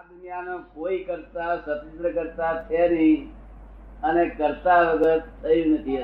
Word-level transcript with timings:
આ 0.00 0.04
દુનિયાનો 0.08 0.54
કોઈ 0.74 0.98
કરતા 1.04 1.54
સ્વતંત્ર 1.56 2.12
કરતા 2.12 2.52
છે 2.68 2.88
નહીં 2.88 3.22
અને 4.02 4.22
કરતા 4.28 4.76
વગર 4.84 5.18
થયું 5.42 5.74
નથી 5.74 5.98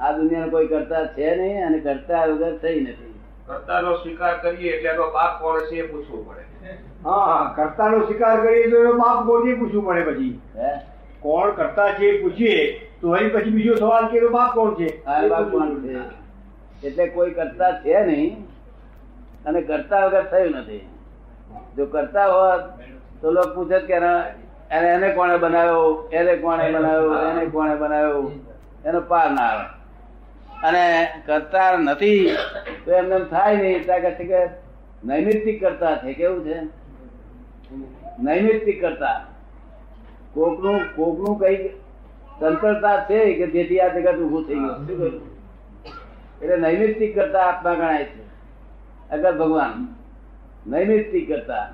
આ 0.00 0.12
દુનિયાનો 0.12 0.50
કોઈ 0.50 0.68
કરતા 0.68 1.06
છે 1.06 1.30
નહીં 1.36 1.64
અને 1.66 1.78
કરતા 1.78 2.26
વગર 2.26 2.54
થઈ 2.58 2.80
નથી. 2.80 3.14
કર્તાનો 3.46 3.96
સ્વીકાર 3.96 4.36
કરીએ 4.38 4.74
એટલે 4.74 4.90
એનો 4.90 5.06
બાપ 5.10 5.40
કોણ 5.42 5.58
છે 5.70 5.76
એ 5.78 5.88
પૂછવું 5.88 6.22
પડે. 6.28 6.76
હા 7.04 7.24
હા 7.24 7.54
કર્તાનો 7.54 8.04
સ્વીકાર 8.06 8.36
કરીએ 8.40 8.70
તો 8.70 8.76
એનો 8.76 8.92
બાપ 8.92 9.26
કોને 9.26 9.54
પૂછવું 9.54 9.84
પડે 9.86 10.02
પછી. 10.02 10.40
હે? 10.56 10.70
કોણ 11.20 11.50
કરતા 11.50 11.88
છે 11.92 12.06
એ 12.08 12.22
પૂછીએ 12.22 12.60
તો 13.00 13.08
વળી 13.08 13.30
પછી 13.30 13.50
બીજો 13.50 13.76
સવાલ 13.76 14.08
કે 14.08 14.16
એનો 14.18 14.28
બાપ 14.28 14.54
કોણ 14.54 14.74
છે? 14.74 14.88
બાપ 15.28 15.50
કોણ 15.50 15.70
છે? 15.82 15.98
એટલે 16.82 17.08
કોઈ 17.08 17.30
કરતા 17.30 17.72
છે 17.82 18.06
નહીં 18.06 18.32
અને 19.46 19.60
કરતા 19.62 20.06
વગર 20.06 20.24
થયું 20.26 20.56
નથી. 20.56 20.82
જો 21.76 21.86
કરતા 21.86 22.26
હોત 22.26 22.62
તો 23.20 23.30
લોકો 23.30 23.54
પૂછે 23.54 23.78
કે 23.86 23.94
એને 24.70 25.08
કોણે 25.14 25.36
બનાવ્યો? 25.38 26.08
એને 26.12 26.36
કોણે 26.36 26.72
બનાવ્યો? 26.72 27.14
એને 27.30 27.44
કોણે 27.46 27.74
બનાવ્યો? 27.76 28.30
એનો 28.84 29.00
પાર 29.00 29.30
ના 29.30 29.42
આવે. 29.42 29.66
અને 30.68 30.84
કરતા 31.26 31.76
નથી 31.76 32.36
તો 32.84 32.92
એમને 32.92 33.18
થાય 33.24 33.56
નહીં. 33.56 33.84
ત્યાં 33.84 34.00
છે 34.18 34.24
કે 34.24 34.40
નૈમિત્તિક 35.04 35.60
કરતા 35.60 35.96
છે. 35.96 36.12
કેવું 36.12 36.44
છે? 36.44 36.58
નૈમિત્તિક 38.22 38.80
કરતા. 38.80 39.14
કોકનું 40.34 40.80
કોકનું 40.96 41.38
કઈ 41.40 41.68
તંત્રતા 42.40 42.96
છે 43.04 43.18
કે 43.34 43.46
જેથી 43.46 43.80
આ 43.80 43.88
જગત 43.88 44.16
ઉભું 44.16 44.42
થઈ 44.48 44.54
ગયું. 44.54 44.86
શું 44.86 45.00
એટલે 46.42 46.56
નૈમિત્તિક 46.56 47.14
કરતા 47.14 47.40
આત્મા 47.40 47.74
ગણાય 47.74 48.04
છે. 48.04 48.22
અગર 49.10 49.32
ભગવાન 49.38 49.99
નૈમિત્તિક 50.66 51.28
કરતા. 51.28 51.68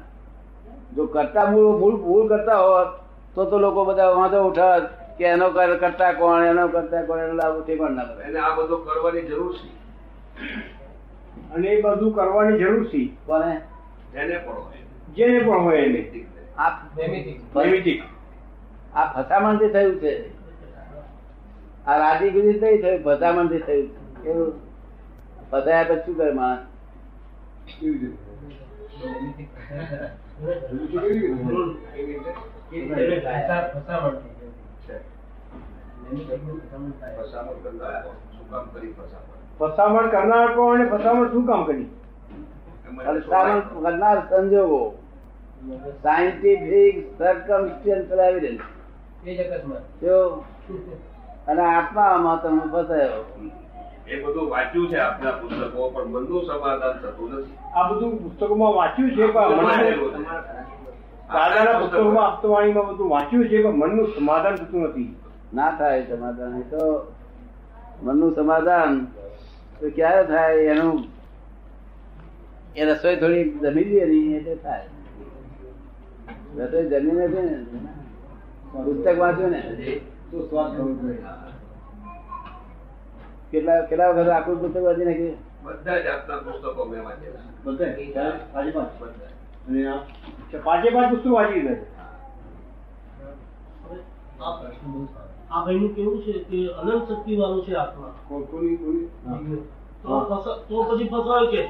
જો 0.94 1.06
કરતા 1.06 1.50
મૂળ 1.50 1.78
મૂળ 1.78 1.96
મૂળ 1.96 2.28
કરતા 2.28 2.58
હોત 2.58 2.86
તો 3.34 3.44
તો 3.44 3.58
લોકો 3.58 3.84
બધા 3.84 4.10
વાંધો 4.10 4.42
ઉઠાત 4.48 5.16
કે 5.18 5.24
એનો 5.24 5.50
કર- 5.50 5.76
કરતા 5.76 6.12
કોણ 6.12 6.44
એનો 6.44 6.68
કરતા 6.68 7.02
કોણ 7.02 7.18
એનો 7.18 7.32
લાભ 7.32 7.78
પણ 7.78 7.90
ના 7.90 8.04
પડે 8.04 8.24
એને 8.24 8.38
આ 8.38 8.54
બધું 8.54 8.84
કરવાની 8.84 9.22
જરૂર 9.22 9.56
છે. 9.56 9.68
અને 11.54 11.68
એ 11.68 11.82
બધું 11.82 12.14
કરવાની 12.14 12.58
જરૂર 12.58 12.86
છે. 12.86 13.10
કોને? 13.26 13.60
જેને 14.12 14.38
પણ 14.38 14.52
હોય. 14.52 14.76
જેને 15.16 15.38
પણ 15.38 15.58
હોય 15.58 15.76
એને. 15.76 16.26
આ 16.58 16.70
નૈમિતિક 16.70 18.02
આ 18.94 19.22
ફસામણથી 19.22 19.68
થયું 19.68 20.00
છે. 20.00 20.30
આ 21.86 21.96
રાજી 21.96 22.30
ગુજી 22.30 22.60
નહીં 22.60 22.82
થયું 22.82 23.02
ફસામણથી 23.04 23.58
થયું. 23.58 24.22
કેવું 24.22 24.52
ફસાયા 25.50 25.84
પછી 25.84 25.96
શું 25.96 26.16
કરે 26.16 26.32
માણસ? 26.32 26.58
ફસામણ 37.18 37.60
કરનાર 37.60 37.98
કોણ? 38.04 38.30
શું 38.32 38.46
કામ 38.50 38.64
કરી 38.68 38.92
ફસામણ 38.92 39.40
ફસામણ 39.60 40.10
કરનાર 40.10 40.48
કોણ 40.54 40.80
અને 40.80 40.86
ફસામણ 40.90 41.30
શું 41.30 41.46
કામ 41.46 41.64
કરી 41.64 41.88
ફસામણ 43.20 43.60
કરનાર 43.82 44.18
સંજોગો 44.30 44.82
સાયન્ટિફિક 46.02 46.96
સર્કમસ્ટન્શિયલ 47.18 48.20
એવિડન્સ 48.20 48.62
જો 50.02 50.18
અને 51.46 51.62
આત્મામાં 51.62 52.38
તમે 52.42 52.64
ફસાયો. 52.72 53.22
એ 54.08 54.16
બધું 54.16 54.50
વાંચ્યું 54.50 54.88
છે 54.90 54.98
આપના 55.00 55.32
પુસ્તકો 55.32 55.90
પણ 55.90 56.08
મનનું 56.08 56.44
સમાધાન 56.44 56.98
થતું 56.98 57.30
નથી. 57.32 57.58
આ 57.76 57.88
બધું 57.88 58.18
પુસ્તકોમાં 58.18 58.74
વાંચ્યું 58.74 59.10
છે 59.10 59.24
પણ. 59.28 60.26
દાદાના 61.32 61.80
પુસ્તકોમાં 61.80 62.26
આપતવાણીમાં 62.26 62.88
બધું 62.90 63.10
વાંચ્યું 63.10 63.48
છે 63.48 63.62
પણ 63.62 63.76
મનનું 63.76 64.12
સમાધાન 64.16 64.56
થતું 64.56 64.82
નથી? 64.82 65.10
ના 65.52 65.70
થાય 65.78 66.06
સમાધાન. 66.06 66.60
એ 66.60 66.64
તો 66.70 66.82
મનનું 68.02 68.34
સમાધાન 68.34 68.92
તો 69.80 69.90
ક્યારે 69.90 70.24
થાય? 70.26 70.72
એનું 70.72 70.98
એ 72.74 72.84
રસોઈ 72.84 73.16
થોડી 73.16 73.44
જમી 73.62 73.84
દે 73.84 74.06
નહીં 74.06 74.34
એટલે 74.34 74.56
થાય. 74.56 74.88
રસોઈ 76.58 76.88
જમીને 76.90 77.28
છે 77.28 77.40
ને 77.42 77.56
પુસ્તક 78.74 79.18
વાંચ્યું 79.18 79.50
ને 79.50 79.60
તો 80.30 80.48
સ્વાદ 80.48 80.70
થવું 80.74 80.98
જોઈએ. 81.02 81.55
કેટલા 83.56 83.80
કેટલા 83.80 84.08
વખત 84.08 84.28
આખું 84.28 84.60
પુસ્તક 84.60 84.82
વાંચી 84.82 85.04
નાખ્યું 85.04 85.36
બધા 85.62 85.98
જ 85.98 86.06
આપના 86.06 86.36
પુસ્તકો 86.36 86.84
મેં 86.84 87.04
વાંચેલા. 87.04 87.40
પાંચે. 88.54 88.70
પાંચ? 90.90 91.10
પુસ્તકો 91.10 91.34
વાંચી 91.34 91.60
ગયા 91.60 91.74
આ 95.50 95.64
ભાઈનું 95.64 95.94
કેવું 95.94 96.22
છે 96.22 96.32
કે 96.32 96.68
અનંત 96.68 97.12
શક્તિ 97.12 97.36
વાળું 97.36 97.66
છે 97.66 97.74
આત્મા? 97.74 98.14
કોઈ 98.28 98.42
કોની- 98.42 98.76
કોની? 98.76 99.56
તો 100.02 100.20
ફસા- 100.20 100.68
તો 100.68 100.82
પછી 100.82 101.04
ફસાય 101.04 101.46
કે. 101.46 101.68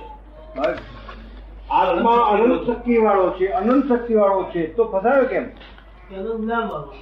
આત્મા 1.70 2.12
અનંત 2.12 2.66
શક્તિ 2.66 2.98
વાળો 2.98 3.30
છે 3.30 3.46
અનંત 3.46 3.88
શક્તિ 3.88 4.14
વાળો 4.14 4.42
છે. 4.42 4.74
તો 4.74 4.84
ફસાયો 4.84 5.24
કેમ? 5.24 5.44
કે 6.08 6.16
અનંત 6.16 6.40
જ્ઞાન 6.40 6.68
વાળો 6.68 6.94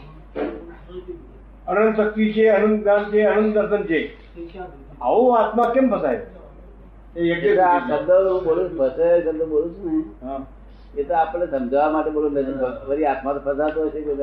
અનંત 1.68 1.96
શક્તિ 1.96 2.32
છે 2.32 2.48
અનંત 2.48 2.80
જ્ઞાન 2.80 3.04
છે 3.04 3.22
અનંત 3.22 3.54
દર્શન 3.54 3.82
છે. 3.82 4.00
આવો 5.00 5.30
આત્મા 5.30 5.62
કેમ 5.74 5.96
ફસાય? 5.96 6.16
આ 7.60 7.78
શબ્દ 7.78 8.10
હું 8.10 8.44
બોલું 8.44 8.70
છું, 8.70 8.88
શબ્દ 9.24 9.42
બોલું 9.42 9.74
છું 9.74 9.92
ને. 9.92 11.00
એ 11.00 11.02
તો 11.02 11.14
આપણે 11.14 11.46
સમજાવવા 11.46 11.90
માટે 11.90 12.10
બોલું 12.10 12.32
નથી 12.32 12.52
વળી 12.88 13.04
આત્મા 13.04 13.32
તો 13.32 13.40
ફસાતો 13.40 13.84
હશે 13.84 14.00
કે 14.00 14.14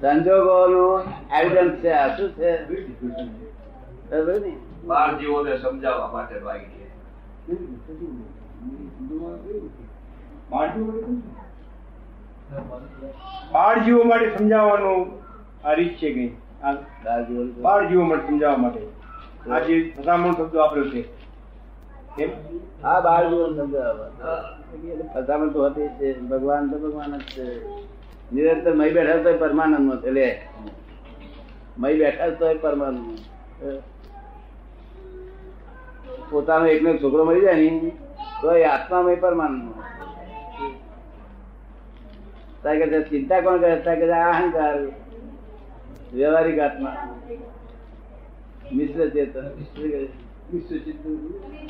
સંજોગો 0.00 1.02
છે. 1.02 1.38
એવિડન્સ 1.40 1.72
છે 1.72 1.90
આ 1.90 2.16
શું 2.16 2.28
છે? 2.30 2.52
બરાબર 4.10 4.40
ને? 4.40 4.56
બાર 4.88 5.18
જીવોને 5.18 5.56
સમજાવવા 5.58 6.06
માટે 6.12 6.38
વાગી 6.38 6.64
છે? 6.64 6.88
બાળ 13.52 13.84
જીવો 13.84 14.02
માટે 14.02 14.38
સમજાવવાનું 14.38 15.06
આ 15.64 15.72
રીત 15.72 15.96
છે 15.96 16.12
કઈ 16.12 16.28
બાળ 17.62 17.88
જીવો 17.88 18.04
માટે. 18.04 18.26
સમજાવવા 18.26 18.56
માટે. 18.56 18.80
આજે 19.50 19.94
ફસામણ 19.98 20.32
શબ્દ 20.32 20.56
વાપર્યો 20.56 20.88
છે. 20.88 21.02
કેમ? 22.16 22.30
હા 22.82 23.00
બાર 23.00 23.28
જીવન 23.28 23.56
સમજાવવા. 23.56 24.06
એટલે 24.84 25.04
ફસામણ 25.14 25.48
તો 25.48 25.66
હતી 25.66 25.88
જ 25.88 25.90
છે. 25.90 26.20
ભગવાન 26.20 26.70
તો 26.70 26.78
ભગવાન 26.78 27.18
જ 27.18 27.20
છે. 27.20 27.68
નિરંતર 28.32 28.74
મય 28.74 28.90
બેઠા 28.90 29.16
તો 29.16 29.38
પરમાનંદ 29.38 29.80
નો 29.80 29.96
છે. 29.96 30.10
લે. 30.10 30.42
મય 31.78 31.94
બેઠા 31.98 32.30
તો 32.30 32.58
પરમાનંદ 32.60 33.18
પોતાનો 36.30 36.66
એકનો 36.66 36.90
એક 36.90 37.02
છોકરો 37.02 37.24
મળી 37.24 37.40
જાય 37.40 37.54
ને 37.54 37.92
તો 38.42 38.52
એ 38.52 38.64
આત્મામય 38.64 39.14
પરમાનંદ 39.14 39.64
નો 39.64 39.74
તારે 42.62 42.86
કે 42.86 43.02
ચિંતા 43.02 43.40
કોણ 43.40 43.58
કરે? 43.58 43.80
તારે 43.80 44.00
કે 44.00 44.12
આ 44.12 44.28
અહંકાર 44.28 44.78
વ્યવહારિક 46.14 46.58
આત્મા. 46.58 46.96
મિશ્ર 48.72 49.08
ચેતન. 49.08 49.48
શું 49.48 49.90
કહે? 49.90 50.08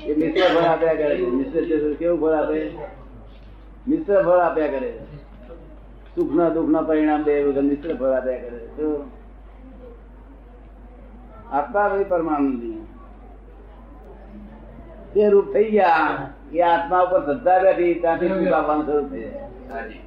એ 0.06 0.16
મિશ્ર 0.16 0.54
ફળ 0.54 0.64
આપ્યા 0.64 0.94
કરે 0.94 1.16
છે. 1.16 1.26
મિશ્ર 1.26 1.64
ચેતન 1.64 1.92
કેવું 1.92 2.20
ફળ 2.20 2.34
આપે? 2.34 2.70
મિશ્ર 3.88 4.22
ફળ 4.22 4.38
આપ્યા 4.38 4.66
કરે 4.66 4.92
છે. 4.92 5.16
સુખ 6.14 6.34
ના 6.34 6.48
દુઃખ 6.48 6.68
ના 6.68 6.82
પરિણામ 6.82 7.22
બે 7.22 7.44
વખત 7.44 7.62
મિશ્ર 7.62 7.96
ફળ 7.96 8.06
આપ્યા 8.06 8.38
કરે 8.38 8.58
છે. 8.58 8.76
શું? 8.76 9.18
આત્મા 11.52 11.88
ભાઈ 11.88 12.04
પરમાનંદી 12.08 12.86
તે 15.14 15.22
રૂપ 15.30 15.46
થઈ 15.54 15.70
ગયા 15.70 16.10
એ 16.54 16.60
આત્મા 16.72 17.02
ઉપર 17.06 17.20
શ્રદ્ધા 17.26 17.58
બેઠી 17.64 17.94
ત્યાંથી 18.02 18.30
સુખ 18.34 18.52
આપવાનું 18.58 18.84
શરૂ 18.88 19.06
થઈ 19.12 19.26
જાય. 19.70 19.98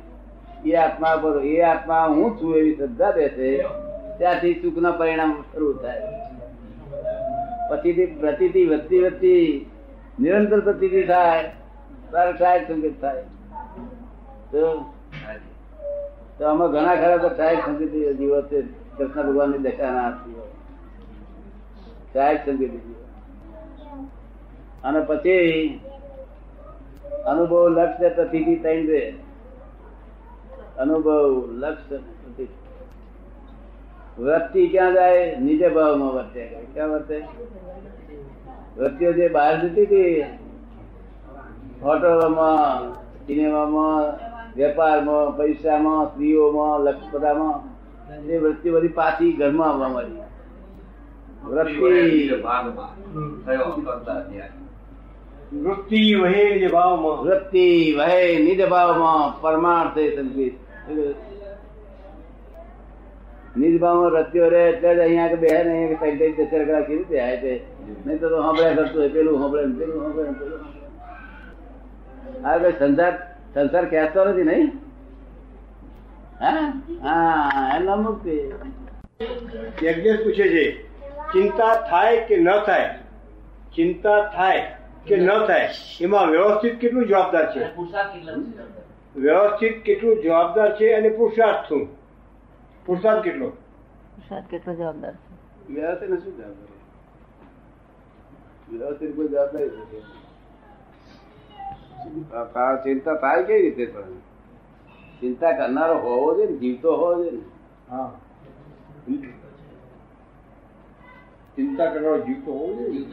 એ 0.65 0.71
આત્મા 0.83 1.13
ઉપર 1.19 1.35
એ 1.51 1.55
આત્મા 1.71 2.05
હું 2.15 2.29
છું 2.39 2.51
એવી 2.59 2.75
શ્રદ્ધા 2.79 3.11
બેસે 3.17 3.47
ત્યાંથી 4.17 4.55
સુખના 4.61 4.97
પરિણામ 4.99 5.31
શરૂ 5.53 5.73
થાય. 5.83 6.05
પછી 7.69 8.07
પ્રતિથી 8.21 8.67
વધતી 8.71 9.01
વધતી 9.03 9.45
નિરંતર 10.19 10.59
પ્રતિથી 10.69 11.05
થાય 11.11 11.43
તારે 12.11 12.31
ટ્રાય 12.33 12.61
સંગીત 12.67 12.95
થાય. 13.01 13.23
તો 14.51 14.61
આમાં 16.47 16.71
ઘણા 16.71 16.97
ખરા 17.01 17.19
તો 17.23 17.29
સહાયક 17.37 17.61
કૃષ્ણ 17.65 18.17
જીવો 18.19 18.39
છે 18.49 18.59
કૃષ્ણ 18.97 19.25
ભગવાનની 19.27 19.63
દશાના 19.65 20.09
હોય. 20.23 20.47
ટ્રાય 22.09 22.37
સંગીત 22.45 22.73
જીવો 22.77 22.99
અને 24.83 25.01
પછી 25.01 25.81
અનુભવ 27.25 27.53
લક્ષ્ય 27.69 28.09
પ્રતિથી 28.09 28.59
ત્રણ 28.59 28.87
રે 28.87 29.03
અનુભવ 30.77 31.09
લક્ષ્ય 31.59 31.97
અને 31.97 32.05
પ્રતિથી 32.21 32.59
વૃત્તિ 34.17 34.61
ક્યાં 34.69 34.93
જાય? 34.93 35.39
નીચે 35.39 35.67
ભાવમાં 35.69 36.13
વર્તે. 36.13 36.43
ક્યાં 36.73 36.91
વર્તે? 36.91 37.17
વૃત્તિઓ 38.77 39.11
જે 39.13 39.29
બહાર 39.29 39.53
જતી 39.59 39.85
હતી 39.85 40.25
હોટલોમાં 41.81 42.91
સિનેમામાં 43.27 44.05
વેપારમાં 44.57 45.33
પૈસામાં 45.33 46.07
સ્ત્રીઓમાં 46.07 46.85
લક્ષ 46.85 47.11
બધામાં 47.11 47.59
એ 48.29 48.39
વૃત્તિ 48.39 48.71
બધી 48.71 48.89
પાછી 48.91 49.33
ઘરમાં 49.33 49.69
આવવા 49.69 49.89
મળી 49.89 50.23
વૃત્તિ 51.45 52.41
ભાગમાં 52.43 52.93
થયો 53.45 53.71
કરતા 53.77 54.21
ત્યાં 54.21 54.53
વૃત્તિ 55.51 56.15
વહે 56.15 56.59
જે 56.59 56.67
ભાવમાં 56.67 57.17
વૃત્તિ 57.23 57.95
વહે 57.97 58.39
નિજ 58.39 58.69
ભાવમાં 58.69 59.41
પરમાર્થે 59.41 60.15
સંકિત. 60.15 60.53
નિજ 63.57 63.79
ભાવમાં 63.79 64.11
વૃત્તિઓ 64.11 64.49
રહે 64.49 64.69
એટલે 64.69 64.95
જ 64.95 64.99
અહીંયા 64.99 65.27
કે 65.27 65.35
બે 65.35 65.47
ને 65.63 65.97
ચાર 65.99 66.47
ચાર 66.51 66.65
કલાક 66.65 66.87
કેવી 66.87 66.97
રીતે 66.97 67.19
આવે 67.21 67.37
છે 67.37 67.61
નહીં 68.05 68.19
તો 68.19 68.29
સાંભળ્યા 68.29 68.75
કરતું 68.75 69.01
હોય 69.01 69.09
પેલું 69.09 69.39
સાંભળે 69.39 69.63
પેલું 69.79 69.99
સાંભળે 70.01 70.33
પેલું 70.39 70.59
કઈ 72.63 72.71
સંસાર 72.79 73.13
સંસાર 73.53 73.85
ખેંચતો 73.85 74.25
નથી 74.25 74.43
નહીં? 74.43 74.71
હા? 76.41 76.81
હા 77.03 77.77
એમના 77.77 77.95
મુક્તિ. 77.95 78.35
યજ્ઞ 79.83 80.11
પૂછે 80.23 80.45
છે 80.47 80.63
ચિંતા 81.33 81.75
થાય 81.75 82.25
કે 82.27 82.37
ન 82.37 82.49
થાય? 82.65 82.99
ચિંતા 83.75 84.21
થાય. 84.35 84.80
કે 85.07 85.15
ન 85.17 85.45
થાય. 85.45 85.69
એમાં 86.01 86.27
વ્યવસ્થિત 86.27 86.79
કેટલું 86.79 87.07
જવાબદાર 87.07 87.55
છે? 87.55 87.75
વ્યવસ્થિત 89.15 89.83
કેટલું 89.83 90.23
જવાબદાર 90.23 90.75
છે 90.75 90.93
અને 90.93 91.09
પુરુષાર્થ 91.09 91.67
શું? 91.69 91.87
પુરુષાર્થ 92.85 93.23
કેટલો? 93.23 93.49
પુરુષાર્થ 93.49 94.45
કેટલો 94.45 94.75
જવાબદાર 94.75 95.13
છે? 95.13 95.31
વ્યવસ્થિત 95.73 96.09
શું 96.09 96.37
જવાબદારી 96.37 96.71
વ્યવસ્થિત 98.77 99.15
કોઈ 99.15 99.27
ચિંતા 102.83 103.13
થાય 103.13 103.43
કેવી 103.43 103.61
રીતે 103.61 103.85
પણ? 103.85 104.01
ચિંતા 105.21 105.51
કરનારો 105.51 105.97
હોવો 105.97 106.35
જોઈએ 106.35 106.49
ને 106.49 106.57
જીવતો 106.57 106.95
હોવો 106.95 107.15
જોઈએ 107.15 107.31
ને. 107.31 107.41
હા. 107.89 108.11
ચિંતા 111.55 111.85
કરનારો 111.85 112.19
જીવતો 112.19 112.51
હોવો 112.51 112.73
જોઈએ 112.73 113.05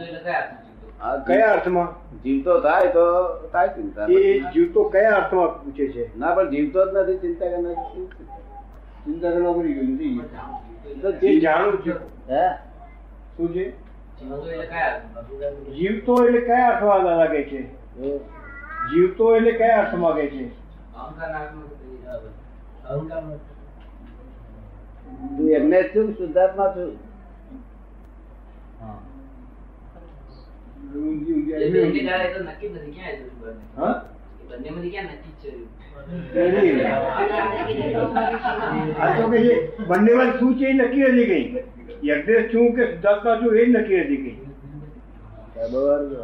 કયા 0.99 1.53
અર્થમાં? 1.53 2.23
જીવતો 2.23 2.61
થાય 2.61 2.89
તો 2.89 3.05
થાય 3.53 3.69
ચિંતા 3.69 4.07
એ 4.11 4.39
જીવતો 4.41 4.85
કયા 4.85 5.11
અર્થમાં 5.11 5.65
પૂછે 5.65 5.93
છે? 5.93 6.19
ના 6.19 6.35
પણ 6.35 6.51
જીવતો 6.51 6.85
જ 6.85 6.97
નથી 6.97 7.19
ચિંતા 7.19 7.49
કરનાર 7.49 7.75
ચિંતા 9.05 9.31
કરવા 9.31 9.53
પડી 9.53 9.75
ગયું 9.75 9.93
નથી 9.95 10.21
તો 11.03 11.13
જે 11.13 11.41
જાણું 11.41 11.79
છું. 11.87 11.99
હે? 12.31 12.45
શું 13.37 13.55
છે? 13.55 13.73
જીવતો 15.77 16.25
એટલે 16.25 16.41
કયા 16.41 16.69
અર્થમાં? 16.69 17.05
લાગે 17.05 17.43
છે? 17.43 17.61
જીવતો 18.91 19.37
એટલે 19.37 19.53
કયા 19.53 19.79
અર્થમાં 19.79 20.15
કે 20.17 20.27
છે? 20.27 20.51
એમને 25.57 25.83
છું 25.83 26.15
શુદ્ધાત્મા 26.15 26.73
છું. 26.77 26.97
હા? 28.81 28.99
આ 30.89 30.95
તો 39.17 39.29
કે 39.29 39.39
છે 39.39 39.71
બંનેમાં 39.87 40.39
શું 40.39 40.59
છે 40.59 40.67
એ 40.67 40.73
નક્કી 40.73 41.03
નથી 41.03 41.25
કઈ. 41.25 41.65
યજ્ઞેશ 42.09 42.55
છું 42.55 42.75
કે 42.75 42.87
શુદ્ધાત્મા 42.87 43.37
છું 43.37 43.57
એ 43.57 43.65
જ 43.65 43.69
નક્કી 43.69 44.01
નથી 44.01 44.17
કઈ. 44.17 44.39
બરોબર. 45.73 46.17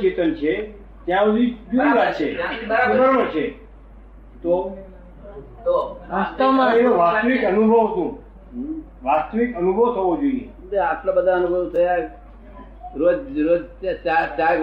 ચેતન 0.00 0.34
છે. 0.34 0.70
ત્યાં 1.04 1.24
સુધી 1.24 1.50
જુદી 1.50 2.12
છે. 2.12 2.36
બરાબર 2.66 3.24
છે. 3.24 3.54
તો? 4.42 4.76
વાસ્તવમાં 6.10 6.74
એનો 6.74 6.96
વાસ્તવિક 6.96 7.44
અનુભવ 7.44 7.94
શું? 7.94 8.10
વાસ્તવિક 9.02 9.56
અનુભવ 9.56 9.94
થવો 9.94 10.16
જોઈએ. 10.16 10.48
આટલા 10.74 11.12
બધા 11.12 11.32
અનુભવ 11.36 11.70
થયા. 11.70 11.96
રોજ 12.94 13.38
રોજ 13.38 13.64
ચા 14.04 14.26
ચા 14.26 14.54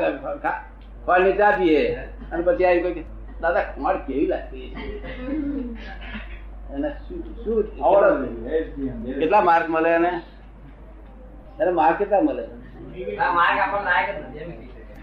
ખોળની 1.06 1.34
ચા 1.34 1.52
પીએ. 1.52 1.96
અને 2.32 2.44
પછી 2.44 2.66
આવી 2.66 2.82
કોઈ 2.82 3.04
દાદા 3.42 3.64
ખોળ 3.64 3.98
કેવી 3.98 4.26
લાગતી? 4.26 4.76
છે?" 4.76 4.90
એને 6.74 6.90
શું 6.90 7.36
શું 7.44 7.86
આવડે 7.86 8.60
કેટલા- 9.14 9.44
માર્ક 9.44 9.70
મળે 9.70 9.90
એને? 9.90 10.22
એને 11.62 11.72
માર્ક 11.72 11.98
કેટલા 11.98 12.22
મળે? 12.22 12.44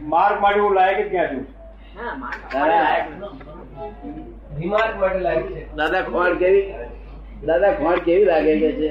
માર્ક 0.00 0.40
માટે 0.40 0.60
હું 0.60 0.74
લાયક 0.74 1.06
જ 1.06 1.10
ક્યાં 1.10 1.36
છું. 1.36 1.46
દાદા 5.76 6.02
ખોળ 6.02 6.34
કેવી? 6.34 6.74
દાદા 7.46 7.72
ખોણ 7.72 8.00
કેવી 8.00 8.24
લાગે 8.24 8.54
કે 8.56 8.70
છે? 8.72 8.88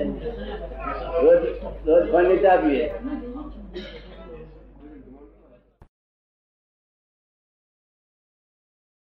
રોજ 1.22 1.42
રોજ 1.86 2.04
ખોળની 2.12 2.38
ચા 2.38 2.58
પીએ 2.58 2.86